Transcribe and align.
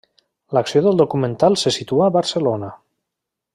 L'acció 0.57 0.81
del 0.85 0.97
documental 1.01 1.59
se 1.65 1.73
situa 1.77 2.09
a 2.09 2.17
Barcelona. 2.19 2.73